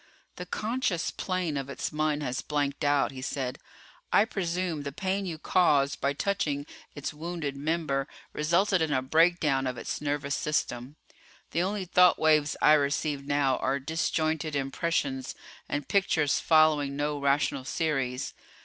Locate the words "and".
15.69-15.87